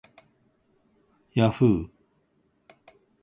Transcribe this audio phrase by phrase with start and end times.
[1.37, 1.81] yahhoo